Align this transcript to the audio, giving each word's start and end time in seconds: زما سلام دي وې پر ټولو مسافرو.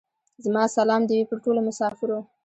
زما 0.43 0.63
سلام 0.77 1.01
دي 1.07 1.15
وې 1.17 1.29
پر 1.29 1.37
ټولو 1.43 1.59
مسافرو. 1.69 2.19